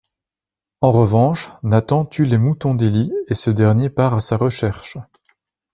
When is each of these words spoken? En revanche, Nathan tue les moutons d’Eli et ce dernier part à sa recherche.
En 0.81 0.91
revanche, 0.91 1.51
Nathan 1.61 2.05
tue 2.05 2.25
les 2.25 2.39
moutons 2.39 2.73
d’Eli 2.73 3.13
et 3.27 3.35
ce 3.35 3.51
dernier 3.51 3.91
part 3.91 4.15
à 4.15 4.19
sa 4.19 4.35
recherche. 4.35 4.97